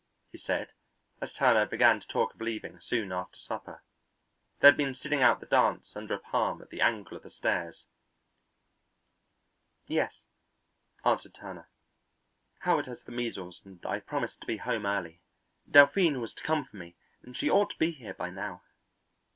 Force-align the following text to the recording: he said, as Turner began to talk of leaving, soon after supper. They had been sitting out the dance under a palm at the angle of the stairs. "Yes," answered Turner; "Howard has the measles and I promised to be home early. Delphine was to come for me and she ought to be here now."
he 0.31 0.37
said, 0.39 0.71
as 1.21 1.31
Turner 1.31 1.67
began 1.67 1.99
to 2.01 2.07
talk 2.07 2.33
of 2.33 2.41
leaving, 2.41 2.79
soon 2.79 3.11
after 3.11 3.37
supper. 3.37 3.83
They 4.59 4.67
had 4.69 4.75
been 4.75 4.95
sitting 4.95 5.21
out 5.21 5.39
the 5.39 5.45
dance 5.45 5.95
under 5.95 6.15
a 6.15 6.19
palm 6.19 6.59
at 6.59 6.71
the 6.71 6.81
angle 6.81 7.15
of 7.17 7.21
the 7.21 7.29
stairs. 7.29 7.85
"Yes," 9.85 10.23
answered 11.05 11.35
Turner; 11.35 11.69
"Howard 12.61 12.87
has 12.87 13.03
the 13.03 13.11
measles 13.11 13.61
and 13.63 13.85
I 13.85 13.99
promised 13.99 14.41
to 14.41 14.47
be 14.47 14.57
home 14.57 14.87
early. 14.87 15.21
Delphine 15.69 16.17
was 16.19 16.33
to 16.33 16.41
come 16.43 16.65
for 16.65 16.77
me 16.77 16.95
and 17.21 17.37
she 17.37 17.47
ought 17.51 17.69
to 17.69 17.77
be 17.77 17.91
here 17.91 18.15
now." 18.17 18.63